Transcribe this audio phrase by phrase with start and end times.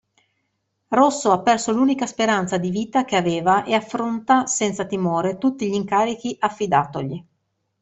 [0.87, 5.75] Rosso ha perso l'unica speranza di vita che aveva e affronta senza timore tutti gli
[5.75, 7.23] incarichi affidatogli.